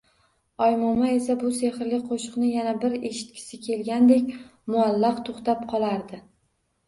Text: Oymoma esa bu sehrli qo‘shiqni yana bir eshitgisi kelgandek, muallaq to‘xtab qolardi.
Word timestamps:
Oymoma 0.67 1.09
esa 1.17 1.33
bu 1.41 1.49
sehrli 1.57 1.99
qo‘shiqni 2.07 2.47
yana 2.53 2.73
bir 2.85 2.95
eshitgisi 3.09 3.59
kelgandek, 3.67 4.33
muallaq 4.77 5.23
to‘xtab 5.29 5.61
qolardi. 5.75 6.21